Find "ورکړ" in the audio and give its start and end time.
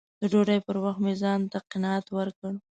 2.17-2.51